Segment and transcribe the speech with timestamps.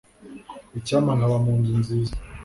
[0.79, 2.13] Icyampa nkaba mu nzu nziza.